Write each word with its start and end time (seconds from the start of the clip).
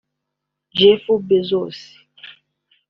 Jeff 0.77 1.05
Bezos 1.21 1.77